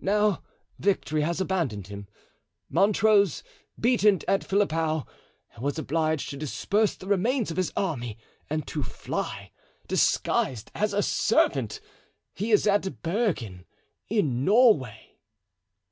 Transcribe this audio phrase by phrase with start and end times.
[0.00, 0.44] Now
[0.78, 2.06] victory has abandoned him.
[2.68, 3.42] Montrose,
[3.76, 5.04] beaten at Philiphaugh,
[5.60, 8.16] was obliged to disperse the remains of his army
[8.48, 9.50] and to fly,
[9.88, 11.80] disguised as a servant.
[12.32, 13.64] He is at Bergen,
[14.08, 15.18] in Norway."